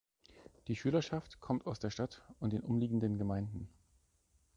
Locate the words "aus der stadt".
1.67-2.23